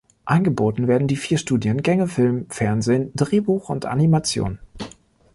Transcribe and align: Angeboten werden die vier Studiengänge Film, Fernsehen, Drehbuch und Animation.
Angeboten 0.25 0.87
werden 0.87 1.07
die 1.07 1.15
vier 1.15 1.37
Studiengänge 1.37 2.07
Film, 2.07 2.47
Fernsehen, 2.49 3.11
Drehbuch 3.13 3.69
und 3.69 3.85
Animation. 3.85 4.57